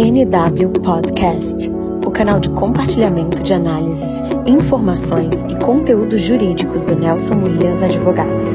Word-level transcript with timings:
NW 0.00 0.80
Podcast, 0.80 1.68
o 2.06 2.10
canal 2.12 2.38
de 2.38 2.48
compartilhamento 2.50 3.42
de 3.42 3.52
análises, 3.52 4.22
informações 4.46 5.42
e 5.42 5.58
conteúdos 5.58 6.22
jurídicos 6.22 6.84
do 6.84 6.94
Nelson 6.94 7.42
Williams 7.42 7.82
Advogados. 7.82 8.48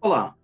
Olá, 0.00 0.34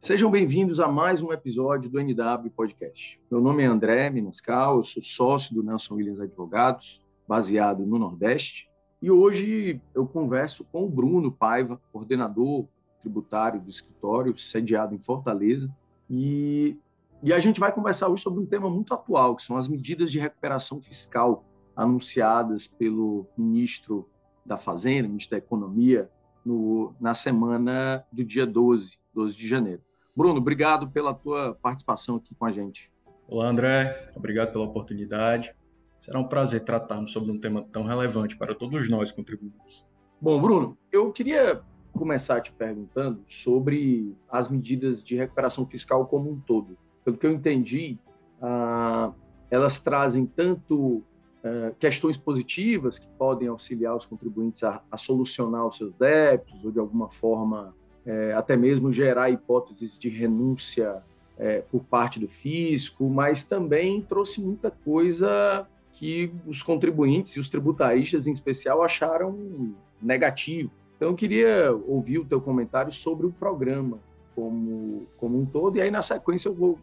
sejam 0.00 0.28
bem-vindos 0.28 0.80
a 0.80 0.88
mais 0.88 1.22
um 1.22 1.32
episódio 1.32 1.88
do 1.88 2.00
NW 2.00 2.50
Podcast. 2.50 3.20
Meu 3.30 3.40
nome 3.40 3.62
é 3.62 3.66
André 3.66 4.10
Minascal, 4.10 4.78
eu 4.78 4.84
sou 4.84 5.04
sócio 5.04 5.54
do 5.54 5.62
Nelson 5.62 5.94
Williams 5.94 6.18
Advogados, 6.18 7.00
baseado 7.28 7.86
no 7.86 7.96
Nordeste, 7.96 8.68
e 9.00 9.08
hoje 9.08 9.80
eu 9.94 10.04
converso 10.04 10.66
com 10.72 10.82
o 10.82 10.90
Bruno 10.90 11.30
Paiva, 11.30 11.80
coordenador 11.92 12.66
tributário 13.02 13.60
do 13.60 13.70
escritório, 13.70 14.36
sediado 14.36 14.96
em 14.96 14.98
Fortaleza, 14.98 15.72
e, 16.08 16.76
e 17.22 17.32
a 17.32 17.40
gente 17.40 17.58
vai 17.58 17.72
conversar 17.72 18.08
hoje 18.08 18.22
sobre 18.22 18.40
um 18.40 18.46
tema 18.46 18.70
muito 18.70 18.94
atual, 18.94 19.36
que 19.36 19.42
são 19.42 19.56
as 19.56 19.68
medidas 19.68 20.10
de 20.10 20.18
recuperação 20.18 20.80
fiscal 20.80 21.44
anunciadas 21.74 22.66
pelo 22.66 23.26
ministro 23.36 24.08
da 24.44 24.56
Fazenda, 24.56 25.08
ministro 25.08 25.32
da 25.32 25.38
Economia, 25.38 26.10
no, 26.44 26.94
na 27.00 27.12
semana 27.12 28.04
do 28.12 28.24
dia 28.24 28.46
12, 28.46 28.98
12 29.12 29.36
de 29.36 29.48
janeiro. 29.48 29.82
Bruno, 30.14 30.38
obrigado 30.38 30.88
pela 30.88 31.12
tua 31.12 31.58
participação 31.60 32.16
aqui 32.16 32.34
com 32.34 32.46
a 32.46 32.52
gente. 32.52 32.90
Olá, 33.28 33.48
André. 33.48 34.12
Obrigado 34.14 34.52
pela 34.52 34.64
oportunidade. 34.64 35.54
Será 35.98 36.20
um 36.20 36.28
prazer 36.28 36.64
tratarmos 36.64 37.12
sobre 37.12 37.32
um 37.32 37.38
tema 37.38 37.66
tão 37.72 37.82
relevante 37.82 38.36
para 38.36 38.54
todos 38.54 38.88
nós 38.88 39.10
contribuintes. 39.10 39.92
Bom, 40.20 40.40
Bruno, 40.40 40.78
eu 40.92 41.12
queria 41.12 41.60
começar 41.96 42.40
te 42.40 42.52
perguntando 42.52 43.20
sobre 43.26 44.14
as 44.30 44.48
medidas 44.48 45.02
de 45.02 45.16
recuperação 45.16 45.66
fiscal 45.66 46.06
como 46.06 46.30
um 46.30 46.40
todo. 46.40 46.76
Pelo 47.04 47.16
que 47.16 47.26
eu 47.26 47.32
entendi, 47.32 47.98
ah, 48.40 49.12
elas 49.50 49.80
trazem 49.80 50.26
tanto 50.26 51.02
ah, 51.42 51.72
questões 51.78 52.16
positivas 52.16 52.98
que 52.98 53.08
podem 53.18 53.48
auxiliar 53.48 53.96
os 53.96 54.04
contribuintes 54.04 54.62
a, 54.64 54.82
solucionar 54.96 55.66
os 55.66 55.76
seus 55.76 55.94
débitos 55.94 56.64
ou 56.64 56.70
de 56.70 56.78
alguma 56.78 57.08
forma 57.08 57.74
é, 58.04 58.32
até 58.34 58.56
mesmo 58.56 58.92
gerar 58.92 59.30
hipóteses 59.30 59.98
de 59.98 60.08
renúncia 60.08 61.02
é, 61.36 61.60
por 61.60 61.82
parte 61.82 62.20
do 62.20 62.28
fisco, 62.28 63.08
mas 63.10 63.42
também 63.42 64.00
trouxe 64.00 64.40
muita 64.40 64.70
coisa 64.70 65.66
que 65.92 66.32
os 66.46 66.62
contribuintes 66.62 67.34
e 67.34 67.40
os 67.40 67.48
tributaristas 67.48 68.26
em 68.26 68.32
especial 68.32 68.82
acharam 68.82 69.74
negativo 70.00 70.70
então, 70.96 71.08
eu 71.08 71.14
queria 71.14 71.72
ouvir 71.86 72.18
o 72.18 72.24
teu 72.24 72.40
comentário 72.40 72.90
sobre 72.90 73.26
o 73.26 73.30
programa 73.30 73.98
como, 74.34 75.06
como 75.16 75.38
um 75.38 75.46
todo, 75.46 75.76
e 75.76 75.80
aí, 75.80 75.90
na 75.90 76.02
sequência, 76.02 76.48
eu, 76.48 76.54
vou, 76.54 76.78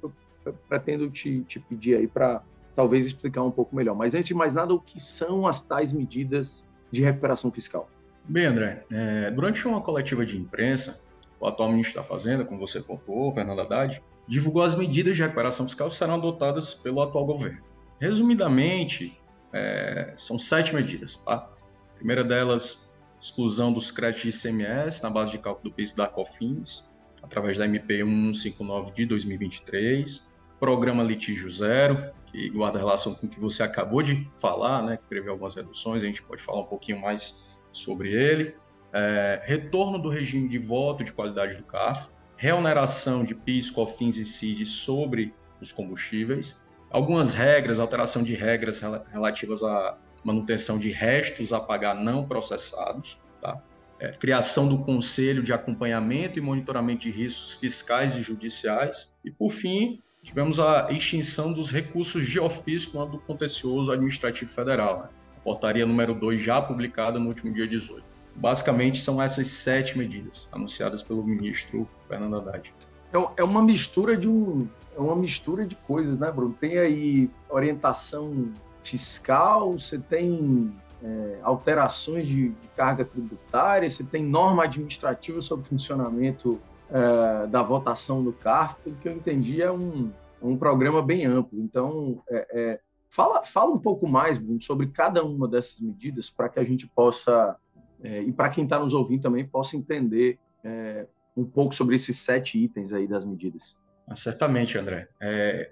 eu 0.45 0.53
pretendo 0.67 1.09
te, 1.09 1.42
te 1.42 1.59
pedir 1.59 1.97
aí 1.97 2.08
para 2.08 2.42
talvez 2.75 3.05
explicar 3.05 3.44
um 3.44 3.52
pouco 3.52 3.75
melhor. 3.75 3.95
Mas, 3.95 4.14
antes 4.14 4.28
de 4.28 4.33
mais 4.33 4.53
nada, 4.53 4.73
o 4.73 4.80
que 4.80 5.00
são 5.00 5.47
as 5.47 5.61
tais 5.61 5.92
medidas 5.92 6.64
de 6.92 7.02
recuperação 7.02 7.52
fiscal? 7.52 7.89
Bem, 8.25 8.45
André, 8.45 8.86
é, 8.92 9.31
durante 9.31 9.67
uma 9.67 9.81
coletiva 9.81 10.25
de 10.25 10.39
imprensa, 10.39 11.11
o 11.39 11.48
atual 11.48 11.70
ministro 11.70 12.02
da 12.02 12.08
Fazenda, 12.08 12.45
como 12.45 12.59
você 12.59 12.81
pontuou, 12.81 13.33
Fernando 13.33 13.61
Haddad, 13.61 14.02
divulgou 14.27 14.61
as 14.61 14.75
medidas 14.75 15.16
de 15.16 15.23
recuperação 15.23 15.66
fiscal 15.66 15.89
que 15.89 15.95
serão 15.95 16.16
adotadas 16.16 16.73
pelo 16.73 17.02
atual 17.02 17.25
governo. 17.25 17.61
Resumidamente, 18.00 19.20
é, 19.52 20.14
são 20.17 20.39
sete 20.39 20.73
medidas. 20.73 21.17
Tá? 21.17 21.33
A 21.33 21.95
primeira 21.98 22.23
delas 22.23 22.92
exclusão 23.23 23.71
dos 23.71 23.89
créditos 23.89 24.33
de 24.33 24.49
ICMS 24.49 25.02
na 25.02 25.09
base 25.09 25.31
de 25.31 25.38
cálculo 25.38 25.69
do 25.69 25.73
PIS 25.73 25.93
da 25.93 26.07
COFINS, 26.07 26.91
através 27.21 27.57
da 27.57 27.63
MP 27.63 28.03
159 28.03 28.91
de 28.91 29.05
2023, 29.05 30.30
programa 30.59 31.02
Litígio 31.02 31.49
Zero, 31.49 32.11
que 32.25 32.49
guarda 32.49 32.77
relação 32.77 33.15
com 33.15 33.25
o 33.25 33.30
que 33.30 33.39
você 33.39 33.63
acabou 33.63 34.03
de 34.03 34.30
falar, 34.35 34.83
né, 34.83 34.98
que 34.98 35.03
prevê 35.08 35.30
algumas 35.30 35.55
reduções, 35.55 36.03
a 36.03 36.05
gente 36.05 36.21
pode 36.21 36.42
falar 36.42 36.59
um 36.59 36.65
pouquinho 36.65 36.99
mais 36.99 37.45
sobre 37.71 38.11
ele, 38.11 38.55
é, 38.92 39.42
retorno 39.45 39.98
do 39.98 40.09
regime 40.09 40.49
de 40.49 40.58
voto 40.58 41.02
de 41.02 41.14
qualidade 41.14 41.55
do 41.55 41.64
CARF, 41.64 42.09
reoneração 42.36 43.23
de 43.23 43.33
PIS, 43.33 43.69
COFINS 43.69 44.17
e 44.17 44.25
CID 44.25 44.65
sobre 44.65 45.33
os 45.61 45.71
combustíveis, 45.71 46.61
algumas 46.89 47.33
regras, 47.33 47.80
alteração 47.80 48.21
de 48.21 48.36
regras 48.36 48.81
relativas 49.11 49.64
a 49.64 49.98
manutenção 50.23 50.78
de 50.78 50.92
restos 50.92 51.52
a 51.52 51.60
pagar 51.60 51.95
não 51.95 52.26
processados, 52.26 53.20
tá? 53.42 53.61
É, 54.00 54.11
criação 54.11 54.67
do 54.67 54.84
Conselho 54.84 55.44
de 55.44 55.54
Acompanhamento 55.54 56.38
e 56.38 56.42
Monitoramento 56.42 57.04
de 57.04 57.11
Riscos 57.11 57.54
Fiscais 57.54 58.16
e 58.17 58.22
Judiciais, 58.22 59.14
e, 59.23 59.32
por 59.32 59.52
fim, 59.52 60.02
tivemos 60.22 60.60
a 60.60 60.89
extinção 60.92 61.54
dos 61.54 61.72
recursos 61.72 62.26
de 62.26 62.39
ofício 62.39 62.92
no 62.94 63.02
âmbito 63.02 63.23
contencioso 63.26 63.92
administrativo 63.92 64.52
federal, 64.52 65.04
né? 65.04 65.10
a 65.38 65.39
portaria 65.42 65.86
número 65.86 66.14
2 66.14 66.42
já 66.42 66.61
publicada 66.61 67.20
no 67.20 67.28
último 67.28 67.54
dia 67.54 67.67
18. 67.67 68.04
Basicamente, 68.36 69.00
são 69.00 69.22
essas 69.22 69.48
sete 69.48 69.98
medidas 69.98 70.50
anunciadas 70.52 71.04
pelo 71.04 71.23
ministro 71.23 71.88
Fernando 72.08 72.38
Haddad. 72.38 72.73
É, 73.14 73.42
é 73.42 73.44
uma 73.44 73.61
mistura 73.61 74.17
de 74.17 74.28
um, 74.28 74.67
é 74.95 75.00
uma 75.00 75.16
mistura 75.16 75.66
de 75.66 75.76
coisas, 75.76 76.17
né, 76.17 76.32
Bruno? 76.32 76.55
Tem 76.60 76.78
aí 76.80 77.30
orientação 77.50 78.52
fiscal, 78.83 79.73
você 79.73 79.98
tem 79.98 80.73
é, 81.04 81.39
alterações 81.44 82.27
de, 82.27 82.49
de, 82.49 82.67
carga 82.76 83.04
tributária, 83.04 83.89
você 83.89 84.04
tem 84.04 84.23
norma 84.23 84.64
administrativa 84.64 85.42
sobre 85.42 85.66
o 85.66 85.70
funcionamento 85.70 86.61
é, 86.89 87.48
da 87.48 87.61
votação 87.61 88.23
do 88.23 88.32
CARF, 88.32 88.76
pelo 88.83 88.95
que 88.95 89.10
eu 89.10 89.14
entendi 89.14 89.61
é 89.61 89.72
um, 89.72 90.11
um 90.42 90.58
programa 90.58 91.02
bem 91.02 91.26
amplo. 91.26 91.60
Então, 91.60 92.22
é, 92.30 92.48
é 92.52 92.80
fala, 93.10 93.43
fala 93.43 93.72
um 93.72 93.80
pouco 93.80 94.08
mais 94.08 94.38
Bruno, 94.38 94.61
sobre 94.61 94.88
cada 94.88 95.23
uma 95.23 95.48
dessas 95.48 95.80
medidas 95.80 96.30
para 96.30 96.49
que 96.49 96.60
a 96.60 96.64
gente 96.64 96.88
possa, 96.88 97.58
é, 98.02 98.22
e 98.22 98.32
para 98.32 98.49
quem 98.49 98.64
está 98.64 98.80
nos 98.80 98.93
ouvindo 98.93 99.23
também, 99.23 99.45
possa 99.45 99.76
entender 99.76 100.39
é, 100.64 101.05
um 101.36 101.43
pouco 101.43 101.76
sobre 101.76 101.95
esses 101.95 102.17
sete 102.17 102.58
itens 102.58 102.93
aí 102.93 103.08
das 103.08 103.26
medidas. 103.26 103.76
Certamente, 104.16 104.77
André. 104.77 105.08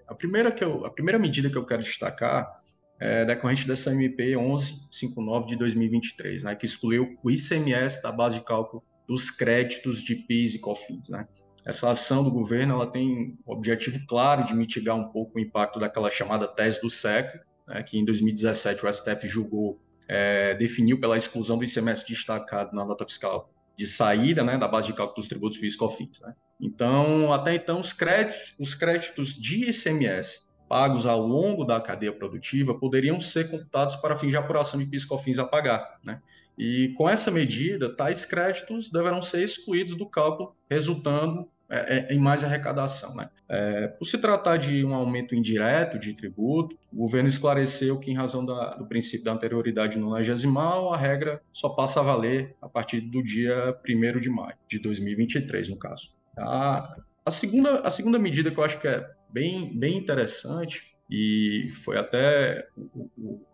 a, 0.08 0.16
primeira 0.16 0.52
que 0.54 0.64
eu, 0.64 0.86
a 0.86 0.90
primeira 0.90 1.20
medida 1.20 1.50
que 1.50 1.58
eu 1.58 1.66
quero 1.66 1.82
destacar 1.82 2.61
é, 3.02 3.26
decorrente 3.26 3.68
dessa 3.68 3.92
MP 3.92 4.38
1159 4.38 5.48
de 5.48 5.56
2023, 5.56 6.44
né, 6.44 6.56
que 6.56 6.68
excluiu 6.68 7.18
o 7.24 7.32
ICMS 7.32 8.00
da 8.04 8.12
base 8.12 8.36
de 8.36 8.46
cálculo 8.46 8.84
dos 9.08 9.32
créditos 9.32 10.04
de 10.04 10.16
PIS 10.16 10.54
e 10.54 10.60
COFINS. 10.60 11.10
Né. 11.10 11.28
Essa 11.66 11.90
ação 11.90 12.24
do 12.24 12.30
governo 12.30 12.76
ela 12.76 12.86
tem 12.86 13.40
o 13.44 13.54
objetivo 13.54 14.00
claro 14.08 14.46
de 14.46 14.54
mitigar 14.54 14.96
um 14.96 15.10
pouco 15.10 15.40
o 15.40 15.42
impacto 15.42 15.80
daquela 15.80 16.12
chamada 16.12 16.48
tese 16.48 16.80
do 16.80 16.92
século, 16.92 17.44
né, 17.68 17.82
que 17.82 17.98
em 17.98 18.06
2017 18.06 18.86
o 18.86 18.94
STF 18.94 19.28
julgou, 19.28 19.82
é, 20.08 20.54
definiu 20.54 21.00
pela 21.00 21.18
exclusão 21.18 21.58
do 21.58 21.64
ICMS 21.64 22.06
destacado 22.08 22.76
na 22.76 22.86
nota 22.86 23.04
fiscal 23.04 23.52
de 23.76 23.88
saída 23.88 24.44
né, 24.44 24.60
da 24.60 24.68
base 24.68 24.88
de 24.88 24.94
cálculo 24.94 25.16
dos 25.16 25.28
tributos 25.28 25.58
PIS 25.58 25.74
e 25.74 25.78
COFINS. 25.78 26.22
Né. 26.22 26.36
Então, 26.62 27.34
até 27.34 27.56
então, 27.56 27.80
os 27.80 27.94
créditos, 27.94 28.54
os 28.60 28.76
créditos 28.76 29.34
de 29.34 29.72
ICMS 29.72 30.51
pagos 30.72 31.06
ao 31.06 31.20
longo 31.20 31.66
da 31.66 31.82
cadeia 31.82 32.14
produtiva 32.14 32.74
poderiam 32.74 33.20
ser 33.20 33.52
computados 33.52 33.98
para 33.98 34.16
fins 34.16 34.30
de 34.30 34.38
apuração 34.38 34.80
de 34.80 34.86
PIS/COFINS 34.86 35.38
a 35.38 35.44
pagar, 35.44 36.00
né? 36.08 36.22
E 36.58 36.94
com 36.96 37.10
essa 37.10 37.30
medida, 37.30 37.94
tais 37.94 38.24
créditos 38.24 38.90
deverão 38.90 39.22
ser 39.22 39.44
excluídos 39.44 39.96
do 39.96 40.06
cálculo, 40.06 40.56
resultando 40.70 41.46
é, 41.70 41.98
é, 41.98 42.14
em 42.14 42.18
mais 42.18 42.46
arrecadação. 42.46 43.14
Né? 43.16 43.30
É, 43.50 43.88
por 43.90 44.06
se 44.06 44.18
tratar 44.18 44.56
de 44.56 44.86
um 44.86 44.96
aumento 44.96 45.36
indireto 45.36 46.00
de 46.00 46.14
tributo, 46.14 46.78
o 46.94 46.96
governo 46.96 47.28
esclareceu 47.28 48.00
que, 48.00 48.10
em 48.10 48.16
razão 48.16 48.46
da, 48.46 48.76
do 48.76 48.86
princípio 48.86 49.26
da 49.26 49.34
anterioridade 49.34 50.00
no 50.00 50.14
legesimal, 50.14 50.94
a 50.94 50.98
regra 50.98 51.42
só 51.52 51.68
passa 51.68 52.00
a 52.00 52.04
valer 52.04 52.56
a 52.62 52.70
partir 52.70 53.02
do 53.02 53.22
dia 53.22 53.78
1 53.86 54.22
de 54.22 54.30
maio 54.30 54.56
de 54.70 54.80
2023, 54.80 55.68
no 55.68 55.76
caso. 55.76 56.12
A, 56.38 56.96
a, 57.26 57.32
segunda, 57.32 57.82
a 57.82 57.92
segunda 57.92 58.18
medida 58.18 58.50
que 58.50 58.58
eu 58.58 58.64
acho 58.64 58.80
que 58.80 58.88
é 58.88 59.06
bem, 59.32 59.78
bem 59.78 59.98
interessante 59.98 60.92
e 61.12 61.70
foi 61.84 61.98
até 61.98 62.66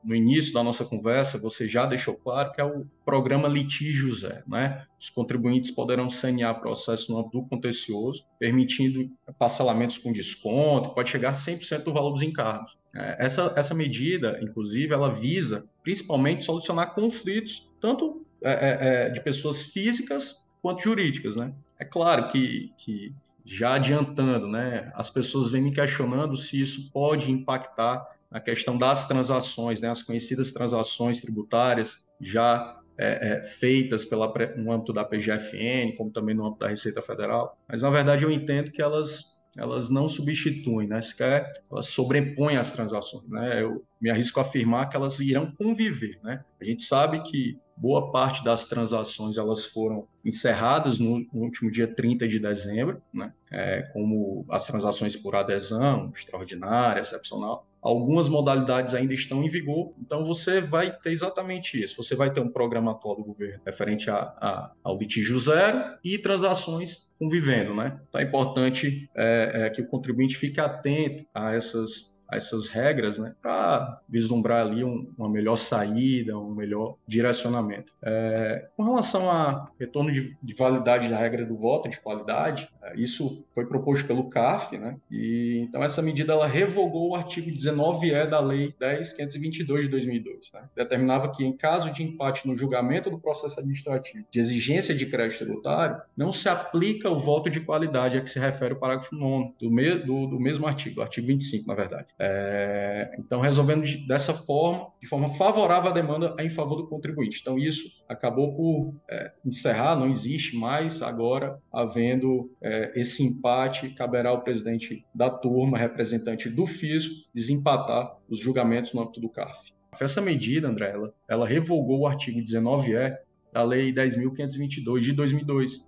no 0.04 0.14
início 0.14 0.54
da 0.54 0.64
nossa 0.64 0.86
conversa, 0.86 1.40
você 1.40 1.68
já 1.68 1.88
deixou 1.88 2.14
claro 2.14 2.52
que 2.52 2.62
é 2.62 2.64
o 2.64 2.86
programa 3.04 3.48
Litígio 3.48 4.14
Zero. 4.14 4.44
Né? 4.48 4.86
Os 5.00 5.10
contribuintes 5.10 5.72
poderão 5.72 6.08
sanear 6.08 6.60
processo 6.60 7.12
no 7.12 7.18
âmbito 7.18 7.42
contencioso, 7.50 8.24
permitindo 8.38 9.10
parcelamentos 9.40 9.98
com 9.98 10.12
desconto, 10.12 10.94
pode 10.94 11.10
chegar 11.10 11.30
a 11.30 11.34
100% 11.34 11.84
do 11.84 11.92
valor 11.92 12.12
dos 12.12 12.22
encargos. 12.22 12.78
É, 12.96 13.26
essa, 13.26 13.52
essa 13.58 13.74
medida, 13.74 14.40
inclusive, 14.40 14.94
ela 14.94 15.12
visa 15.12 15.68
principalmente 15.84 16.44
solucionar 16.44 16.94
conflitos, 16.94 17.72
tanto 17.82 18.24
é, 18.44 18.52
é, 18.52 19.08
é 19.08 19.10
de 19.10 19.20
pessoas 19.22 19.64
físicas 19.64 20.48
quanto 20.62 20.84
jurídicas. 20.84 21.36
Né? 21.36 21.52
É 21.80 21.86
claro 21.86 22.28
que, 22.28 22.72
que 22.78 23.12
já 23.50 23.76
adiantando, 23.76 24.46
né, 24.46 24.92
as 24.94 25.10
pessoas 25.10 25.50
vêm 25.50 25.62
me 25.62 25.74
questionando 25.74 26.36
se 26.36 26.62
isso 26.62 26.92
pode 26.92 27.32
impactar 27.32 28.06
na 28.30 28.42
questão 28.42 28.78
das 28.78 29.08
transações, 29.08 29.80
né, 29.80 29.90
as 29.90 30.04
conhecidas 30.04 30.52
transações 30.52 31.22
tributárias 31.22 32.06
já 32.20 32.78
é, 32.98 33.38
é, 33.38 33.44
feitas 33.44 34.04
pela, 34.04 34.34
no 34.58 34.72
âmbito 34.72 34.92
da 34.92 35.06
PGFN, 35.06 35.96
como 35.96 36.12
também 36.12 36.36
no 36.36 36.46
âmbito 36.46 36.60
da 36.60 36.68
Receita 36.68 37.02
Federal. 37.02 37.58
Mas, 37.70 37.84
na 37.84 37.90
verdade, 37.90 38.26
eu 38.26 38.32
entendo 38.32 38.72
que 38.72 38.82
elas, 38.82 39.40
elas 39.56 39.90
não 39.90 40.10
substituem, 40.10 40.88
né? 40.88 41.00
Sequer 41.00 41.50
elas 41.72 41.88
sobrepõem 41.90 42.58
as 42.58 42.72
transações, 42.72 43.30
né? 43.30 43.62
Eu 43.62 43.86
me 44.02 44.10
arrisco 44.10 44.40
a 44.40 44.44
afirmar 44.44 44.90
que 44.90 44.98
elas 44.98 45.20
irão 45.20 45.52
conviver, 45.52 46.20
né? 46.24 46.44
A 46.60 46.66
gente 46.66 46.84
sabe 46.84 47.22
que 47.22 47.60
boa 47.78 48.12
parte 48.12 48.44
das 48.44 48.66
transações 48.66 49.38
elas 49.38 49.66
foram 49.66 50.08
encerradas 50.26 51.00
no, 51.00 51.26
último 51.34 51.72
dia 51.72 51.88
30 51.88 52.28
de 52.28 52.40
dezembro, 52.40 53.02
né? 53.14 53.32
É, 53.52 53.84
como 53.94 54.46
as 54.50 54.66
transações 54.66 55.16
por 55.16 55.36
adesão, 55.36 56.12
extraordinária, 56.14 57.00
excepcional. 57.00 57.66
Algumas 57.82 58.28
modalidades 58.28 58.94
ainda 58.94 59.14
estão 59.14 59.44
em 59.44 59.48
vigor, 59.48 59.94
então 60.02 60.24
você 60.24 60.60
vai 60.60 60.92
ter 60.92 61.12
exatamente 61.12 61.82
isso. 61.82 62.04
Você 62.04 62.16
vai 62.16 62.34
ter 62.34 62.42
um 62.42 62.50
programa 62.50 62.92
atual 62.92 63.16
do 63.16 63.24
governo 63.24 63.62
referente 63.66 64.10
a, 64.10 64.18
a, 64.18 64.72
ao 64.84 64.98
litígio 64.98 65.40
zero 65.40 65.98
e 66.04 66.18
transações 66.18 67.14
convivendo, 67.18 67.74
né? 67.74 68.00
Então 68.10 68.20
é 68.20 68.24
importante 68.24 69.10
é, 69.16 69.52
é, 69.54 69.70
que 69.70 69.82
o 69.82 69.88
contribuinte 69.88 70.36
fique 70.36 70.60
atento 70.60 71.26
a 71.34 71.54
essas 71.54 72.17
a 72.30 72.36
essas 72.36 72.68
regras, 72.68 73.18
né, 73.18 73.34
para 73.42 74.02
vislumbrar 74.08 74.66
ali 74.66 74.84
um, 74.84 75.12
uma 75.18 75.30
melhor 75.30 75.56
saída, 75.56 76.38
um 76.38 76.54
melhor 76.54 76.96
direcionamento. 77.08 77.94
É, 78.02 78.68
com 78.76 78.84
relação 78.84 79.30
a 79.32 79.70
retorno 79.80 80.12
de, 80.12 80.38
de, 80.42 80.54
validade 80.56 81.10
da 81.10 81.18
regra 81.18 81.46
do 81.46 81.58
voto 81.58 81.90
de 81.90 82.00
qualidade, 82.00 82.70
isso 82.95 83.45
foi 83.54 83.66
proposto 83.66 84.06
pelo 84.06 84.30
CAF, 84.30 84.78
né, 84.78 84.98
e 85.10 85.66
então 85.68 85.84
essa 85.84 86.01
medida 86.01 86.34
ela 86.34 86.48
revogou 86.48 87.12
o 87.12 87.16
artigo 87.16 87.50
19e 87.50 88.28
da 88.28 88.39
Lei 88.39 88.74
10.522 88.80 89.81
de 89.81 89.88
2002, 89.89 90.51
né, 90.54 90.69
determinava 90.75 91.31
que 91.31 91.45
em 91.45 91.56
caso 91.56 91.92
de 91.92 92.04
empate 92.04 92.48
no 92.48 92.56
julgamento 92.56 93.10
do 93.10 93.19
processo 93.19 93.60
administrativo 93.60 94.25
de 94.30 94.39
exigência 94.39 94.94
de 94.94 95.06
crédito 95.06 95.39
tributário, 95.39 96.01
não 96.16 96.31
se 96.31 96.50
aplica 96.50 97.10
o 97.10 97.19
voto 97.19 97.50
de 97.50 97.60
qualidade 97.60 98.18
a 98.18 98.22
que 98.22 98.30
se 98.30 98.39
refere 98.39 98.74
o 98.74 98.80
parágrafo 98.80 99.16
9 99.16 99.54
do, 99.60 99.72
me, 99.72 99.95
do, 99.95 100.28
do 100.28 100.40
mesmo 100.40 100.68
artigo, 100.68 101.01
artigo 101.01 101.28
25, 101.28 101.68
na 101.68 101.75
verdade. 101.75 102.07
É, 102.19 103.16
então, 103.19 103.40
resolvendo 103.42 103.83
de, 103.83 104.06
dessa 104.07 104.33
forma, 104.33 104.88
de 105.01 105.07
forma 105.07 105.30
favorável 105.36 105.90
à 105.90 105.94
demanda 105.94 106.36
em 106.40 106.50
favor 106.50 106.75
do 106.78 106.88
contribuinte. 106.88 107.40
Então, 107.42 107.57
isso 107.57 108.04
acabou 108.07 108.56
por 108.56 108.94
é, 109.10 109.31
encerrar, 109.45 109.95
não 109.95 110.07
existe 110.07 110.56
mais 110.56 111.01
agora, 111.01 111.60
havendo 111.72 112.50
é, 112.62 112.77
esse 112.96 113.24
empate, 113.24 113.90
caberá 113.90 114.30
ao 114.30 114.44
presidente 114.44 115.06
da 115.14 115.30
turma, 115.30 115.78
representante 115.78 116.50
do 116.50 116.66
fisco, 116.66 117.14
desempatar 117.34 118.18
os 118.30 118.40
julgamentos 118.40 118.94
no 118.94 119.02
âmbito 119.02 119.20
do 119.20 119.30
CARF. 119.30 119.74
Essa 120.00 120.22
medida, 120.22 120.68
André, 120.68 120.92
ela, 120.92 121.14
ela 121.30 121.48
revogou 121.48 122.02
o 122.02 122.08
artigo 122.08 122.40
19E 122.40 123.18
da 123.52 123.64
Lei 123.64 123.94
10.522 123.94 125.00
de 125.00 125.14
2002, 125.14 125.88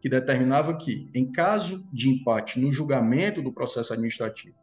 que 0.00 0.08
determinava 0.08 0.76
que, 0.76 1.10
em 1.14 1.30
caso 1.30 1.88
de 1.92 2.08
empate 2.08 2.60
no 2.60 2.70
julgamento 2.70 3.42
do 3.42 3.52
processo 3.52 3.92
administrativo 3.92 4.54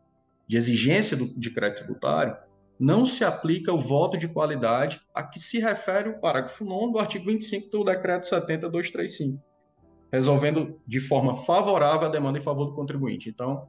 de 0.47 0.57
exigência 0.57 1.17
do, 1.17 1.27
de 1.27 1.49
crédito 1.51 1.79
tributário, 1.79 2.35
não 2.79 3.05
se 3.05 3.23
aplica 3.23 3.73
o 3.73 3.79
voto 3.79 4.17
de 4.17 4.27
qualidade 4.27 5.01
a 5.13 5.23
que 5.23 5.39
se 5.39 5.59
refere 5.59 6.09
o 6.09 6.19
parágrafo 6.19 6.65
9 6.65 6.93
do 6.93 6.99
artigo 6.99 7.25
25 7.25 7.71
do 7.71 7.83
Decreto 7.83 8.27
70235, 8.27 9.43
resolvendo 10.15 10.79
de 10.87 10.99
forma 10.99 11.33
favorável 11.33 12.07
a 12.07 12.11
demanda 12.11 12.39
em 12.39 12.41
favor 12.41 12.65
do 12.65 12.73
contribuinte. 12.73 13.29
Então, 13.29 13.67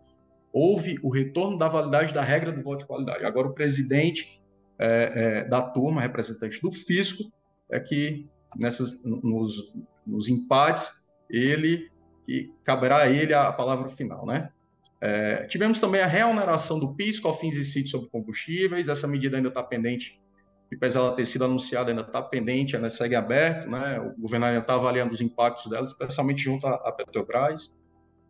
houve 0.53 0.99
o 1.03 1.11
retorno 1.11 1.59
da 1.59 1.69
validade 1.69 2.15
da 2.15 2.23
regra 2.23 2.53
do 2.53 2.63
voto 2.63 2.81
de 2.81 2.87
qualidade. 2.87 3.25
Agora, 3.25 3.49
o 3.49 3.55
presidente 3.55 4.41
é, 4.79 5.13
é, 5.15 5.45
da 5.45 5.63
turma, 5.63 6.01
representante 6.01 6.61
do 6.61 6.71
fisco, 6.71 7.25
é 7.71 7.81
que 7.81 8.27
nessas, 8.59 9.05
nos, 9.05 9.73
nos 10.07 10.29
empates, 10.29 11.13
ele 11.29 11.91
que 12.25 12.53
caberá 12.65 13.03
a 13.03 13.09
ele 13.09 13.33
a 13.33 13.53
palavra 13.53 13.89
final, 13.89 14.27
né? 14.27 14.51
É, 15.01 15.45
tivemos 15.47 15.79
também 15.79 16.01
a 16.01 16.07
reoneração 16.07 16.81
do 16.81 16.95
PIS, 16.97 17.21
COFINS 17.21 17.55
e 17.57 17.65
CIT 17.65 17.89
sobre 17.89 18.09
combustíveis. 18.09 18.89
Essa 18.89 19.07
medida 19.07 19.37
ainda 19.37 19.49
está 19.49 19.63
pendente, 19.63 20.21
apesar 20.75 21.01
de 21.01 21.07
ela 21.07 21.17
ter 21.17 21.27
sido 21.27 21.45
anunciada, 21.45 21.91
ainda 21.91 22.03
está 22.03 22.21
pendente, 22.21 22.75
ela 22.75 22.91
segue 22.91 23.15
aberta. 23.15 23.67
Né? 23.67 24.01
O 24.01 24.21
governo 24.21 24.47
ainda 24.47 24.61
está 24.61 24.75
avaliando 24.75 25.13
os 25.13 25.21
impactos 25.21 25.71
dela, 25.71 25.87
especialmente 25.87 26.43
junto 26.43 26.67
à, 26.67 26.93
Petrobras. 26.93 27.75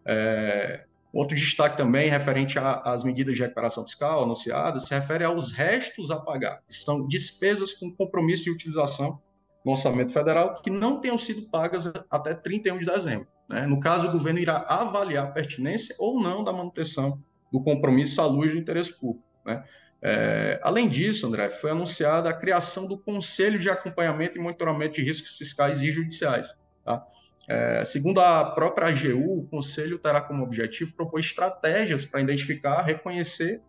É, 0.06 0.84
outro 1.12 1.36
destaque 1.36 1.76
também, 1.76 2.08
referente 2.08 2.58
às 2.58 3.02
medidas 3.04 3.34
de 3.34 3.42
recuperação 3.42 3.84
fiscal 3.84 4.22
anunciadas, 4.22 4.86
se 4.86 4.94
refere 4.94 5.24
aos 5.24 5.52
restos 5.52 6.10
a 6.10 6.18
pagar, 6.18 6.62
que 6.66 6.74
são 6.74 7.08
despesas 7.08 7.72
com 7.72 7.90
compromisso 7.90 8.44
de 8.44 8.50
utilização 8.50 9.20
no 9.64 9.72
orçamento 9.72 10.12
federal 10.12 10.54
que 10.62 10.70
não 10.70 11.00
tenham 11.00 11.18
sido 11.18 11.48
pagas 11.50 11.92
até 12.08 12.34
31 12.34 12.78
de 12.78 12.86
dezembro. 12.86 13.26
Né? 13.50 13.66
No 13.66 13.80
caso, 13.80 14.08
o 14.08 14.12
governo 14.12 14.38
irá 14.38 14.64
avaliar 14.68 15.26
a 15.26 15.30
pertinência 15.30 15.94
ou 15.98 16.20
não 16.20 16.44
da 16.44 16.52
manutenção 16.52 17.20
do 17.52 17.60
compromisso 17.60 18.20
à 18.20 18.26
luz 18.26 18.52
do 18.52 18.58
interesse 18.58 18.92
público. 18.92 19.26
Né? 19.44 19.64
É, 20.08 20.60
além 20.62 20.88
disso, 20.88 21.26
André, 21.26 21.50
foi 21.50 21.72
anunciada 21.72 22.30
a 22.30 22.32
criação 22.32 22.86
do 22.86 22.96
Conselho 22.96 23.58
de 23.58 23.68
Acompanhamento 23.68 24.38
e 24.38 24.40
Monitoramento 24.40 24.94
de 24.94 25.02
Riscos 25.02 25.36
Fiscais 25.36 25.82
e 25.82 25.90
Judiciais. 25.90 26.56
Tá? 26.84 27.04
É, 27.48 27.84
segundo 27.84 28.20
a 28.20 28.52
própria 28.52 28.86
AGU, 28.86 29.40
o 29.40 29.46
Conselho 29.48 29.98
terá 29.98 30.20
como 30.20 30.44
objetivo 30.44 30.94
propor 30.94 31.18
estratégias 31.18 32.06
para 32.06 32.20
identificar, 32.20 32.82
reconhecer, 32.82 33.60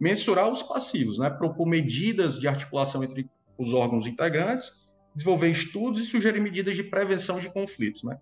mensurar 0.00 0.48
os 0.48 0.62
passivos, 0.62 1.18
né? 1.18 1.28
propor 1.28 1.66
medidas 1.66 2.40
de 2.40 2.48
articulação 2.48 3.04
entre 3.04 3.28
os 3.58 3.74
órgãos 3.74 4.06
integrantes, 4.06 4.90
desenvolver 5.14 5.50
estudos 5.50 6.00
e 6.00 6.06
sugerir 6.06 6.40
medidas 6.40 6.74
de 6.74 6.84
prevenção 6.84 7.38
de 7.38 7.52
conflitos. 7.52 8.02
Né? 8.02 8.16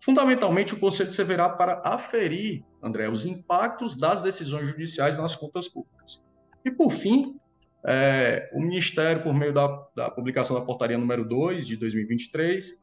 Fundamentalmente, 0.00 0.74
o 0.74 0.78
Conselho 0.78 1.10
servirá 1.10 1.48
para 1.48 1.82
aferir, 1.84 2.64
André, 2.80 3.08
os 3.10 3.26
impactos 3.26 3.96
das 3.96 4.22
decisões 4.22 4.68
judiciais 4.68 5.18
nas 5.18 5.34
contas 5.34 5.66
públicas. 5.66 6.29
E, 6.64 6.70
por 6.70 6.90
fim, 6.90 7.38
é, 7.86 8.50
o 8.52 8.60
Ministério, 8.60 9.22
por 9.22 9.34
meio 9.34 9.52
da, 9.52 9.66
da, 9.94 10.10
publicação 10.10 10.58
da 10.58 10.64
portaria 10.64 10.98
número 10.98 11.26
2 11.26 11.66
de 11.66 11.76
2023, 11.76 12.82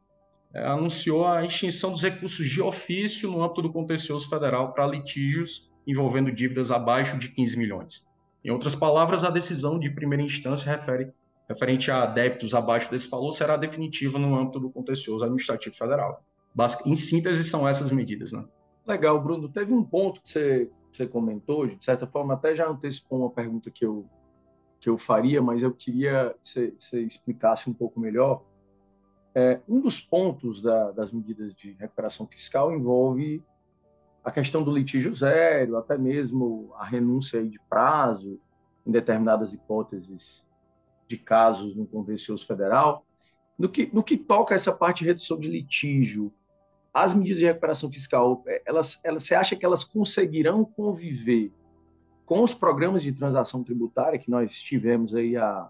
é, 0.54 0.66
anunciou 0.66 1.28
a 1.28 1.46
extinção 1.46 1.92
dos 1.92 2.02
recursos 2.02 2.48
de 2.48 2.62
ofício 2.62 3.32
no 3.32 3.44
âmbito 3.44 3.62
do 3.62 3.72
contencioso 3.72 4.30
federal 4.30 4.74
para 4.74 4.88
litígios 4.88 5.72
envolvendo 5.86 6.32
dívidas 6.32 6.72
abaixo 6.72 7.18
de 7.18 7.30
15 7.30 7.58
milhões. 7.58 8.06
Em 8.44 8.52
outras 8.52 8.76
palavras, 8.76 9.24
a 9.24 9.30
decisão 9.30 9.80
de 9.80 9.90
primeira 9.90 10.24
instância 10.24 10.70
refere, 10.70 11.12
referente 11.48 11.90
a 11.90 12.06
débitos 12.06 12.54
abaixo 12.54 12.92
desse 12.92 13.10
valor 13.10 13.32
será 13.32 13.56
definitiva 13.56 14.20
no 14.20 14.38
âmbito 14.38 14.60
do 14.60 14.70
contencioso 14.70 15.24
administrativo 15.24 15.76
federal 15.76 16.24
em 16.86 16.96
síntese, 16.96 17.44
são 17.44 17.68
essas 17.68 17.92
medidas. 17.92 18.32
Né? 18.32 18.44
Legal, 18.88 19.22
Bruno. 19.22 19.50
Teve 19.50 19.74
um 19.74 19.84
ponto 19.84 20.22
que 20.22 20.30
você, 20.30 20.72
você 20.94 21.06
comentou, 21.06 21.68
de 21.68 21.84
certa 21.84 22.08
forma, 22.08 22.34
até 22.36 22.56
já 22.56 22.70
antecipou 22.70 23.20
uma 23.20 23.30
pergunta 23.30 23.70
que 23.70 23.86
eu, 23.86 24.10
que 24.80 24.90
eu 24.90 24.98
faria, 24.98 25.42
mas 25.42 25.62
eu 25.62 25.74
queria 25.74 26.34
que 26.42 26.48
você, 26.48 26.74
você 26.80 27.02
explicasse 27.02 27.70
um 27.70 27.74
pouco 27.74 28.00
melhor. 28.00 28.44
É, 29.36 29.60
um 29.68 29.82
dos 29.82 30.00
pontos 30.00 30.62
da, 30.62 30.92
das 30.92 31.12
medidas 31.12 31.54
de 31.54 31.74
recuperação 31.74 32.26
fiscal 32.26 32.72
envolve 32.72 33.44
a 34.24 34.32
questão 34.32 34.64
do 34.64 34.72
litígio 34.72 35.14
zero, 35.14 35.78
até 35.78 35.98
mesmo 35.98 36.72
a 36.76 36.86
renúncia 36.86 37.44
de 37.44 37.60
prazo 37.70 38.40
em 38.86 38.92
determinadas 38.92 39.54
hipóteses 39.54 40.44
de 41.10 41.18
casos 41.18 41.76
no 41.76 41.86
contencioso 41.86 42.48
federal. 42.48 43.06
No 43.60 43.68
que, 43.68 43.90
no 43.94 44.02
que 44.02 44.18
toca 44.18 44.56
essa 44.56 44.72
parte 44.72 45.00
de 45.00 45.06
redução 45.06 45.38
de 45.38 45.50
litígio, 45.50 46.34
as 46.94 47.14
medidas 47.14 47.40
de 47.40 47.46
recuperação 47.46 47.92
fiscal, 47.92 48.44
é, 48.48 48.62
elas, 48.66 49.00
elas, 49.04 49.24
você 49.24 49.36
acha 49.36 49.56
que 49.56 49.66
elas 49.66 49.84
conseguirão 49.84 50.66
conviver 50.66 51.52
com 52.26 52.44
os 52.44 52.54
programas 52.54 53.04
de 53.04 53.12
transação 53.14 53.64
tributária 53.64 54.20
que 54.20 54.30
nós 54.30 54.60
tivemos 54.60 55.16
aí 55.16 55.38
a, 55.38 55.70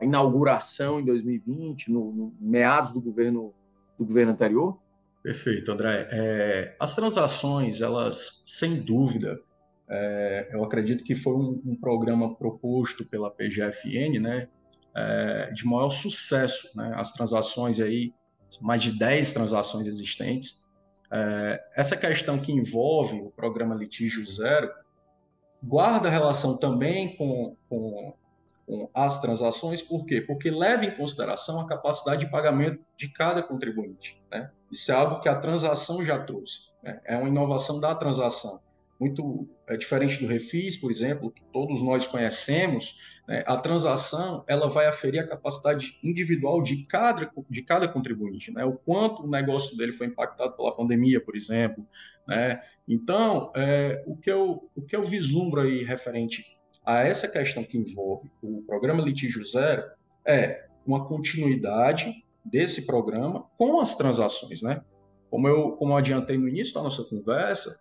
a 0.00 0.04
inauguração 0.04 1.00
em 1.00 1.04
2020, 1.04 1.90
no, 1.90 2.12
no, 2.12 2.34
meados 2.40 2.92
do 2.92 3.00
governo 3.00 3.52
do 3.98 4.04
governo 4.04 4.32
anterior? 4.32 4.78
Perfeito, 5.22 5.72
André. 5.72 6.08
É, 6.12 6.76
as 6.78 6.94
transações, 6.94 7.80
elas, 7.80 8.42
sem 8.46 8.76
dúvida, 8.76 9.40
é, 9.88 10.50
eu 10.52 10.62
acredito 10.62 11.02
que 11.02 11.14
foi 11.14 11.34
um, 11.34 11.60
um, 11.64 11.76
programa 11.76 12.34
proposto 12.34 13.04
pela 13.04 13.30
PGFN, 13.30 14.20
né, 14.20 14.48
é, 14.94 15.50
de 15.52 15.66
maior 15.66 15.90
sucesso. 15.90 16.70
Né, 16.76 16.92
as 16.96 17.12
transações 17.12 17.80
aí, 17.80 18.12
mais 18.60 18.82
de 18.82 18.92
10 18.92 19.32
transações 19.32 19.86
existentes, 19.86 20.66
é, 21.10 21.64
essa 21.76 21.96
questão 21.96 22.38
que 22.38 22.52
envolve 22.52 23.20
o 23.20 23.30
programa 23.30 23.74
Litígio 23.74 24.24
Zero 24.26 24.70
guarda 25.62 26.10
relação 26.10 26.56
também 26.56 27.16
com, 27.16 27.56
com, 27.68 28.14
com, 28.66 28.90
as 28.92 29.20
transações, 29.20 29.82
por 29.82 30.04
quê? 30.04 30.20
Porque 30.20 30.50
leva 30.50 30.84
em 30.84 30.96
consideração 30.96 31.60
a 31.60 31.66
capacidade 31.66 32.24
de 32.24 32.30
pagamento 32.30 32.84
de 32.96 33.08
cada 33.08 33.42
contribuinte. 33.42 34.20
Né? 34.30 34.50
Isso 34.70 34.90
é 34.90 34.94
algo 34.94 35.20
que 35.20 35.28
a 35.28 35.38
transação 35.38 36.04
já 36.04 36.18
trouxe, 36.18 36.70
né? 36.82 37.00
é 37.04 37.16
uma 37.16 37.28
inovação 37.28 37.80
da 37.80 37.94
transação. 37.94 38.60
Muito 38.98 39.48
é, 39.66 39.76
diferente 39.76 40.20
do 40.20 40.26
refis, 40.26 40.76
por 40.76 40.90
exemplo, 40.90 41.30
que 41.30 41.42
todos 41.52 41.82
nós 41.82 42.06
conhecemos, 42.06 42.98
né, 43.28 43.42
a 43.46 43.56
transação 43.56 44.44
ela 44.46 44.68
vai 44.68 44.86
aferir 44.86 45.20
a 45.20 45.26
capacidade 45.26 45.98
individual 46.02 46.62
de 46.62 46.84
cada, 46.84 47.30
de 47.48 47.62
cada 47.62 47.86
contribuinte, 47.88 48.52
né, 48.52 48.64
o 48.64 48.72
quanto 48.72 49.22
o 49.22 49.28
negócio 49.28 49.76
dele 49.76 49.92
foi 49.92 50.06
impactado 50.06 50.56
pela 50.56 50.74
pandemia, 50.74 51.20
por 51.20 51.36
exemplo. 51.36 51.86
Né? 52.26 52.60
Então, 52.88 53.52
é, 53.54 54.02
o, 54.06 54.16
que 54.16 54.30
eu, 54.30 54.70
o 54.74 54.82
que 54.82 54.96
eu 54.96 55.04
vislumbro 55.04 55.60
aí 55.60 55.84
referente 55.84 56.44
a 56.84 57.00
essa 57.00 57.28
questão 57.28 57.64
que 57.64 57.76
envolve 57.76 58.30
o 58.40 58.62
programa 58.62 59.02
Litígio 59.02 59.44
Zero 59.44 59.82
é 60.24 60.66
uma 60.86 61.06
continuidade 61.06 62.24
desse 62.44 62.86
programa 62.86 63.44
com 63.58 63.80
as 63.80 63.96
transações, 63.96 64.62
né? 64.62 64.82
Como 65.28 65.48
eu, 65.48 65.72
como 65.72 65.92
eu 65.92 65.96
adiantei 65.96 66.38
no 66.38 66.48
início 66.48 66.72
da 66.72 66.82
nossa 66.82 67.02
conversa, 67.02 67.76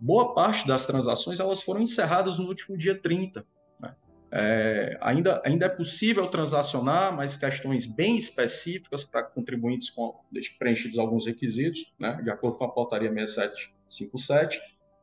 boa 0.00 0.34
parte 0.34 0.66
das 0.66 0.86
transações 0.86 1.38
elas 1.38 1.62
foram 1.62 1.82
encerradas 1.82 2.38
no 2.38 2.48
último 2.48 2.76
dia 2.76 2.98
30. 2.98 3.44
Né? 3.80 3.94
É, 4.32 4.98
ainda, 5.00 5.42
ainda 5.44 5.66
é 5.66 5.68
possível 5.68 6.26
transacionar, 6.26 7.14
mas 7.14 7.36
questões 7.36 7.84
bem 7.84 8.16
específicas 8.16 9.04
para 9.04 9.22
contribuintes 9.22 9.90
com 9.90 10.14
preenchidos 10.58 10.98
alguns 10.98 11.26
requisitos, 11.26 11.92
né? 11.98 12.20
de 12.22 12.30
acordo 12.30 12.56
com 12.56 12.64
a 12.64 12.70
portaria 12.70 13.10
6757, 13.10 14.60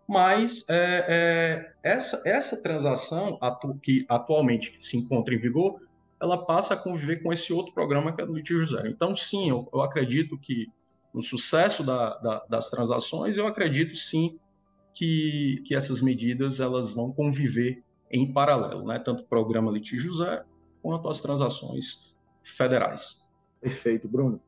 mas 0.08 0.68
é, 0.70 1.06
é, 1.08 1.74
essa, 1.84 2.22
essa 2.26 2.62
transação 2.64 3.38
atu, 3.42 3.78
que 3.82 4.06
atualmente 4.08 4.76
se 4.80 4.98
encontra 4.98 5.36
em 5.36 5.38
vigor, 5.38 5.82
ela 6.20 6.46
passa 6.46 6.74
a 6.74 6.78
conviver 6.78 7.22
com 7.22 7.32
esse 7.32 7.54
outro 7.54 7.74
programa 7.74 8.16
que 8.16 8.22
é 8.22 8.26
do 8.26 8.34
litígio 8.34 8.66
zero. 8.66 8.88
Então, 8.88 9.16
sim, 9.16 9.50
eu, 9.50 9.70
eu 9.72 9.82
acredito 9.82 10.40
que 10.40 10.68
no 11.14 11.22
sucesso 11.22 11.84
da, 11.84 12.18
da, 12.18 12.46
das 12.50 12.70
transações, 12.70 13.38
eu 13.38 13.46
acredito 13.46 13.96
sim 13.96 14.40
que, 14.98 15.62
que 15.66 15.76
essas 15.76 16.02
medidas 16.02 16.60
elas 16.60 16.94
vão 16.94 17.12
conviver 17.12 17.84
em 18.10 18.32
paralelo, 18.32 18.86
né? 18.86 18.98
tanto 18.98 19.24
o 19.24 19.28
programa 19.28 19.72
litígio 19.72 20.12
zero 20.14 20.46
quanto 20.82 21.10
as 21.10 21.22
transações 21.22 22.16
federais. 22.44 23.30
Perfeito, 23.62 24.08
Bruno. 24.08 24.42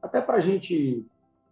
Até 0.00 0.20
para 0.20 0.36
a 0.36 0.40
gente 0.40 1.04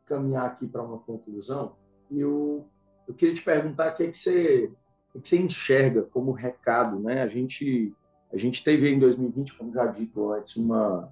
caminhar 0.07 0.47
aqui 0.47 0.67
para 0.67 0.83
uma 0.83 0.99
conclusão, 0.99 1.75
eu, 2.11 2.69
eu 3.09 3.15
queria 3.15 3.35
te 3.35 3.43
perguntar 3.43 3.93
o 3.93 3.97
que, 3.97 4.03
é 4.05 4.09
que, 4.09 4.17
você, 4.17 4.71
o 5.15 5.21
que 5.21 5.29
você 5.29 5.39
enxerga 5.39 6.03
como 6.03 6.31
recado. 6.31 7.01
Né? 7.01 7.23
A 7.23 7.29
gente 7.29 7.93
a 8.33 8.37
gente 8.37 8.65
teve 8.65 8.91
em 8.91 8.99
2020, 8.99 9.55
como 9.55 9.73
já 9.73 9.87
dito 9.87 10.33
antes, 10.33 10.57
uma, 10.57 11.09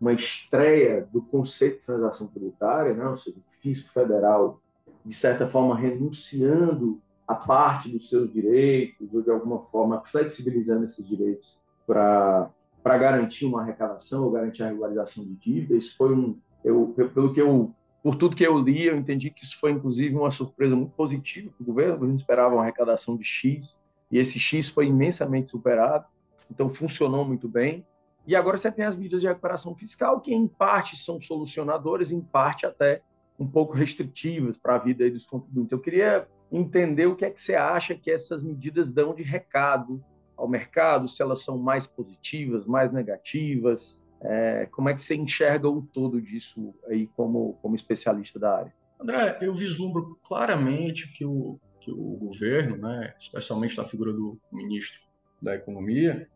uma 0.00 0.14
estreia 0.14 1.06
do 1.12 1.20
conceito 1.20 1.80
de 1.80 1.86
transação 1.86 2.26
tributária, 2.26 2.94
né? 2.94 3.06
ou 3.06 3.16
seja, 3.16 3.36
o 3.36 3.60
fisco 3.60 3.90
federal, 3.90 4.60
de 5.04 5.14
certa 5.14 5.46
forma, 5.46 5.76
renunciando 5.76 7.00
a 7.26 7.34
parte 7.34 7.88
dos 7.88 8.08
seus 8.08 8.32
direitos, 8.32 9.12
ou 9.14 9.22
de 9.22 9.30
alguma 9.30 9.60
forma 9.66 10.02
flexibilizando 10.04 10.84
esses 10.84 11.06
direitos 11.06 11.58
para 11.86 12.50
garantir 12.84 13.46
uma 13.46 13.62
arrecadação 13.62 14.24
ou 14.24 14.30
garantir 14.30 14.62
a 14.62 14.68
regularização 14.68 15.24
de 15.24 15.34
dívidas. 15.34 15.90
Foi 15.90 16.14
um, 16.14 16.38
eu, 16.62 16.94
pelo 17.14 17.32
que 17.32 17.40
eu, 17.40 17.74
por 18.02 18.16
tudo 18.16 18.36
que 18.36 18.46
eu 18.46 18.58
li, 18.58 18.86
eu 18.86 18.96
entendi 18.96 19.30
que 19.30 19.42
isso 19.42 19.58
foi 19.58 19.70
inclusive 19.70 20.14
uma 20.14 20.30
surpresa 20.30 20.76
muito 20.76 20.92
positiva 20.92 21.50
para 21.50 21.62
o 21.62 21.66
governo. 21.66 21.94
O 21.94 21.96
governo 21.96 22.16
esperava 22.16 22.54
uma 22.54 22.62
arrecadação 22.62 23.16
de 23.16 23.24
X 23.24 23.78
e 24.10 24.18
esse 24.18 24.38
X 24.38 24.68
foi 24.68 24.86
imensamente 24.86 25.50
superado. 25.50 26.06
Então, 26.50 26.68
funcionou 26.68 27.24
muito 27.24 27.48
bem. 27.48 27.86
E 28.26 28.36
agora 28.36 28.56
você 28.56 28.70
tem 28.70 28.84
as 28.84 28.96
medidas 28.96 29.20
de 29.20 29.26
recuperação 29.26 29.74
fiscal, 29.74 30.20
que 30.20 30.32
em 30.32 30.46
parte 30.46 30.96
são 30.96 31.20
solucionadoras, 31.20 32.10
em 32.10 32.20
parte 32.20 32.64
até 32.64 33.02
um 33.38 33.46
pouco 33.46 33.74
restritivas 33.74 34.56
para 34.56 34.76
a 34.76 34.78
vida 34.78 35.10
dos 35.10 35.26
contribuintes. 35.26 35.72
Eu 35.72 35.80
queria 35.80 36.28
entender 36.50 37.06
o 37.06 37.16
que 37.16 37.24
é 37.24 37.30
que 37.30 37.40
você 37.40 37.54
acha 37.54 37.94
que 37.94 38.10
essas 38.10 38.42
medidas 38.42 38.90
dão 38.90 39.14
de 39.14 39.22
recado 39.22 40.02
ao 40.36 40.48
mercado, 40.48 41.08
se 41.08 41.22
elas 41.22 41.42
são 41.42 41.58
mais 41.58 41.86
positivas, 41.86 42.66
mais 42.66 42.92
negativas, 42.92 44.00
é, 44.20 44.66
como 44.72 44.88
é 44.88 44.94
que 44.94 45.02
você 45.02 45.14
enxerga 45.14 45.68
o 45.68 45.82
todo 45.82 46.20
disso 46.20 46.74
aí 46.88 47.06
como, 47.08 47.58
como 47.60 47.76
especialista 47.76 48.38
da 48.38 48.56
área? 48.56 48.74
André, 48.98 49.38
eu 49.42 49.52
vislumbro 49.52 50.18
claramente 50.24 51.12
que 51.12 51.26
o, 51.26 51.58
que 51.80 51.90
o 51.90 52.16
governo, 52.16 52.76
né, 52.76 53.14
especialmente 53.18 53.76
da 53.76 53.84
figura 53.84 54.12
do 54.12 54.40
ministro 54.50 55.00
da 55.42 55.54
Economia, 55.54 56.26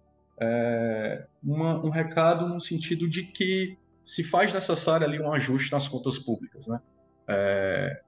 é, 0.41 1.27
uma, 1.43 1.85
um 1.85 1.89
recado 1.89 2.47
no 2.47 2.61
sentido 2.61 3.09
de 3.09 3.25
que 3.25 3.79
se 4.09 4.25
faz 4.25 4.55
necessário 4.55 5.07
ali 5.07 5.21
um 5.21 5.31
ajuste 5.31 5.71
nas 5.71 5.87
contas 5.87 6.19
públicas. 6.19 6.67
Né? 6.67 6.81
É, 7.29 8.01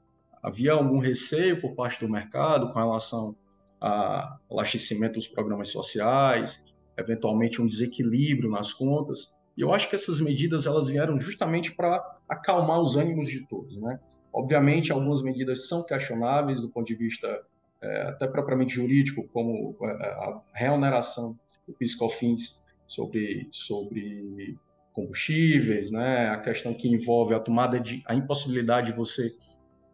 havia 0.43 0.73
algum 0.73 0.99
receio 0.99 1.61
por 1.61 1.75
parte 1.75 2.01
do 2.01 2.11
mercado 2.11 2.73
com 2.73 2.79
relação 2.79 3.37
ao 3.79 4.41
abastecimento 4.51 5.15
dos 5.15 5.29
programas 5.29 5.69
sociais, 5.69 6.65
eventualmente 6.97 7.61
um 7.61 7.67
desequilíbrio 7.67 8.51
nas 8.51 8.73
contas, 8.73 9.37
e 9.59 9.61
eu 9.61 9.75
acho 9.75 9.91
que 9.91 9.95
essas 9.95 10.23
medidas 10.23 10.65
elas 10.65 10.89
vieram 10.89 11.19
justamente 11.19 11.73
para 11.73 12.03
acalmar 12.27 12.81
os 12.81 12.97
ânimos 12.97 13.29
de 13.29 13.47
todos. 13.47 13.77
Né? 13.77 14.01
Obviamente, 14.33 14.91
algumas 14.91 15.21
medidas 15.21 15.69
são 15.69 15.85
questionáveis 15.85 16.63
do 16.63 16.71
ponto 16.71 16.87
de 16.87 16.95
vista 16.95 17.43
é, 17.83 18.03
até 18.09 18.27
propriamente 18.27 18.73
jurídico, 18.75 19.29
como 19.35 19.77
é, 19.83 19.87
a 19.87 20.41
reoneração 20.55 21.39
do 21.69 21.75
PIS/COFINS 21.75 22.67
sobre, 22.87 23.49
sobre 23.51 24.57
combustíveis, 24.93 25.91
né? 25.91 26.29
a 26.29 26.39
questão 26.39 26.75
que 26.75 26.89
envolve 26.89 27.35
a 27.35 27.41
tomada 27.41 27.79
de 27.79 28.03
a 28.07 28.15
impossibilidade 28.15 28.93
de 28.93 28.97
você 28.97 29.35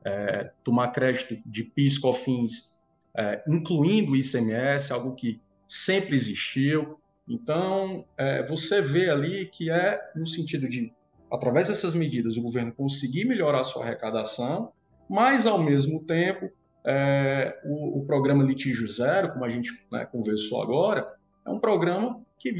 é, 0.04 0.50
tomar 0.62 0.88
crédito 0.88 1.36
de 1.44 1.64
PIS/COFINS, 1.64 2.82
é, 3.16 3.42
incluindo 3.48 4.12
o 4.12 4.16
ICMS, 4.16 4.92
algo 4.92 5.14
que 5.14 5.40
sempre 5.68 6.14
existiu. 6.14 6.98
Então, 7.28 8.04
é, 8.16 8.46
você 8.46 8.80
vê 8.80 9.10
ali 9.10 9.46
que 9.46 9.70
é 9.70 10.00
no 10.14 10.26
sentido 10.26 10.68
de, 10.68 10.92
através 11.30 11.68
dessas 11.68 11.94
medidas, 11.94 12.36
o 12.36 12.42
governo 12.42 12.72
conseguir 12.72 13.24
melhorar 13.24 13.60
a 13.60 13.64
sua 13.64 13.82
arrecadação, 13.82 14.72
mas, 15.08 15.46
ao 15.46 15.62
mesmo 15.62 16.04
tempo, 16.04 16.50
é, 16.84 17.58
o, 17.64 18.00
o, 18.00 18.06
programa 18.06 18.44
Litígio 18.44 18.86
Zero, 18.86 19.32
como 19.32 19.44
a 19.44 19.48
gente 19.48 19.72
né, 19.90 20.04
conversou 20.06 20.62
agora, 20.62 21.14
é 21.44 21.50
um 21.50 21.58
programa 21.58 22.24
que, 22.38 22.52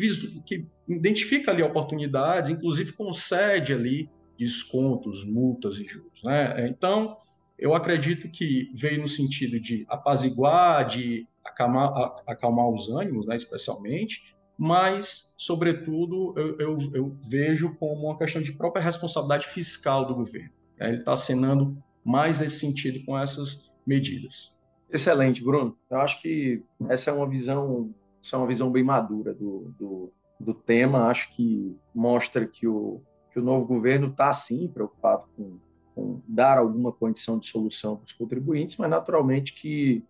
que 0.45 0.67
identifica 0.89 1.51
ali 1.51 1.63
oportunidades, 1.63 2.51
inclusive 2.51 2.93
concede 2.93 3.73
ali 3.73 4.09
descontos, 4.39 5.25
multas 5.25 5.77
e 5.77 5.85
juros. 5.85 6.23
Né? 6.25 6.69
Então, 6.69 7.17
eu 7.59 7.75
acredito 7.75 8.31
que 8.31 8.71
veio 8.75 9.01
no 9.01 9.09
sentido 9.09 9.59
de 9.59 9.85
apaziguar, 9.89 10.87
de 10.87 11.27
acalmar, 11.45 12.15
acalmar 12.27 12.69
os 12.69 12.91
ânimos, 12.91 13.27
né, 13.27 13.37
especialmente, 13.37 14.37
mas, 14.59 15.35
sobretudo, 15.39 16.35
eu, 16.37 16.59
eu, 16.59 16.77
eu, 16.95 17.17
vejo 17.29 17.77
como 17.77 18.07
uma 18.07 18.19
questão 18.19 18.41
de 18.41 18.53
própria 18.53 18.83
responsabilidade 18.83 19.47
fiscal 19.49 20.07
do 20.07 20.15
governo. 20.15 20.51
Né? 20.79 20.89
Ele 20.89 20.97
está 20.97 21.13
acenando 21.13 21.77
mais 22.05 22.41
nesse 22.41 22.61
sentido 22.61 23.05
com 23.05 23.19
essas 23.19 23.77
medidas. 23.87 24.59
Excelente, 24.91 25.43
Bruno. 25.43 25.77
Eu 25.91 26.01
acho 26.01 26.21
que 26.23 26.63
essa 26.89 27.11
é 27.11 27.13
uma 27.13 27.29
visão, 27.29 27.95
essa 28.27 28.37
é 28.37 28.39
uma 28.39 28.47
visão 28.49 28.71
bem 28.71 28.83
madura 28.83 29.33
do, 29.33 29.73
do, 29.79 30.13
do 30.39 30.53
tema. 30.53 31.07
Acho 31.07 31.31
que 31.31 31.77
mostra 31.95 32.45
que 32.45 32.67
o, 32.67 33.01
que 33.31 33.39
o 33.39 33.43
novo 33.43 33.65
governo 33.65 34.09
está, 34.09 34.33
sim, 34.33 34.67
preocupado 34.67 35.25
com, 35.37 35.59
com 35.95 36.21
dar 36.27 36.59
alguma 36.59 36.91
condição 36.91 37.39
de 37.39 37.47
solução 37.47 37.97
para 37.97 38.07
os 38.07 38.13
contribuintes, 38.13 38.77
mas, 38.77 38.91
naturalmente, 38.91 39.53
que 39.53 40.05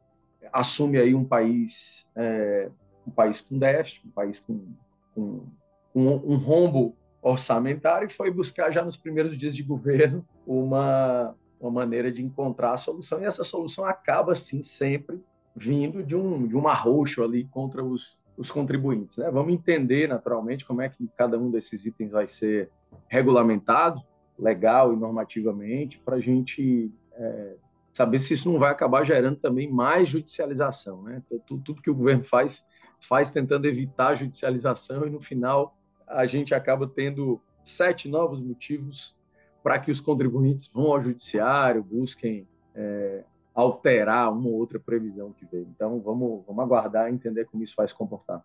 assume 0.50 0.99
aí 0.99 1.14
um 1.14 1.25
país, 1.25 2.08
é, 2.16 2.70
um 3.06 3.11
país 3.11 3.40
com 3.40 3.58
déficit, 3.58 4.06
um 4.06 4.11
país 4.11 4.40
com, 4.40 4.66
com, 5.14 5.44
com 5.92 6.06
um 6.06 6.37
rombo 6.37 6.96
orçamentário 7.20 8.06
e 8.06 8.12
foi 8.12 8.30
buscar 8.30 8.70
já 8.70 8.85
nos 8.85 8.96
primeiros 8.96 9.37
dias 9.37 9.54
de 9.54 9.62
governo 9.62 10.25
uma 10.46 11.35
uma 11.58 11.70
maneira 11.70 12.12
de 12.12 12.23
encontrar 12.23 12.75
a 12.75 12.76
solução, 12.76 13.20
e 13.23 13.25
essa 13.25 13.42
solução 13.42 13.87
acaba, 13.87 14.35
sim, 14.35 14.62
sempre 14.62 15.18
vindo 15.56 16.02
de 16.02 16.14
um, 16.14 16.46
de 16.46 16.54
um 16.54 16.68
arroxo 16.68 17.22
ali 17.22 17.44
contra 17.44 17.82
os, 17.82 18.18
os 18.36 18.50
contribuintes. 18.50 19.16
Né? 19.16 19.30
Vamos 19.30 19.54
entender, 19.54 20.06
naturalmente, 20.06 20.66
como 20.66 20.82
é 20.82 20.88
que 20.88 21.08
cada 21.16 21.38
um 21.38 21.50
desses 21.50 21.86
itens 21.86 22.10
vai 22.10 22.28
ser 22.28 22.70
regulamentado, 23.08 24.02
legal 24.38 24.92
e 24.92 24.96
normativamente, 24.96 25.98
para 25.98 26.16
a 26.16 26.20
gente 26.20 26.92
é, 27.12 27.54
saber 27.92 28.18
se 28.18 28.34
isso 28.34 28.52
não 28.52 28.58
vai 28.58 28.70
acabar 28.70 29.02
gerando 29.04 29.38
também 29.38 29.70
mais 29.70 30.10
judicialização. 30.10 31.02
Né? 31.02 31.22
Então, 31.25 31.38
tudo, 31.46 31.62
tudo 31.62 31.82
que 31.82 31.90
o 31.90 31.94
governo 31.94 32.25
faz, 32.25 32.62
faz 33.00 33.30
tentando 33.30 33.66
evitar 33.66 34.08
a 34.08 34.14
judicialização, 34.14 35.06
e 35.06 35.10
no 35.10 35.20
final 35.20 35.75
a 36.06 36.26
gente 36.26 36.54
acaba 36.54 36.86
tendo 36.86 37.40
sete 37.64 38.08
novos 38.08 38.40
motivos 38.40 39.16
para 39.62 39.78
que 39.78 39.90
os 39.90 39.98
contribuintes 39.98 40.68
vão 40.68 40.92
ao 40.92 41.02
judiciário, 41.02 41.82
busquem 41.82 42.46
é, 42.75 43.25
alterar 43.56 44.30
uma 44.30 44.48
ou 44.48 44.54
outra 44.54 44.78
previsão 44.78 45.32
que 45.32 45.46
veio. 45.46 45.66
Então, 45.75 45.98
vamos, 46.00 46.44
vamos 46.46 46.62
aguardar 46.62 47.10
e 47.10 47.14
entender 47.14 47.46
como 47.46 47.64
isso 47.64 47.75
vai 47.75 47.88
se 47.88 47.94
comportar. 47.94 48.44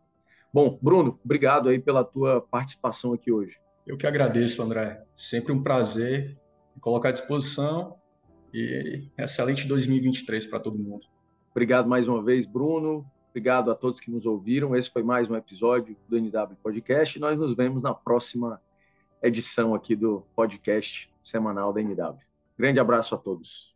Bom, 0.54 0.80
Bruno, 0.82 1.20
obrigado 1.24 1.68
aí 1.68 1.80
pela 1.80 2.04
tua 2.04 2.42
participação 2.42 3.14
aqui 3.14 3.30
hoje. 3.30 3.58
Eu 3.86 3.98
que 3.98 4.08
agradeço, 4.08 4.62
André. 4.62 5.04
Sempre 5.14 5.52
um 5.52 5.62
prazer 5.62 6.38
colocar 6.80 7.10
à 7.10 7.12
disposição 7.12 7.98
e 8.54 9.10
excelente 9.18 9.68
2023 9.68 10.46
para 10.48 10.60
todo 10.60 10.80
mundo. 10.80 11.06
Obrigado 11.52 11.90
mais 11.90 12.08
uma 12.08 12.24
vez, 12.24 12.46
Bruno. 12.46 13.06
Obrigado 13.30 13.70
a 13.70 13.76
todos 13.76 14.00
que 14.00 14.10
nos 14.10 14.26
ouviram. 14.26 14.76
Esse 14.76 14.90
foi 14.90 15.04
mais 15.04 15.30
um 15.30 15.36
episódio 15.36 15.96
do 16.08 16.18
NW 16.18 16.56
Podcast. 16.64 17.20
Nós 17.20 17.38
nos 17.38 17.56
vemos 17.56 17.82
na 17.82 17.94
próxima 17.94 18.62
edição 19.22 19.76
aqui 19.76 19.96
do 19.96 20.24
podcast 20.36 21.10
semanal 21.22 21.74
da 21.74 21.82
NW. 21.82 22.18
Grande 22.58 22.80
abraço 22.80 23.14
a 23.14 23.18
todos. 23.18 23.72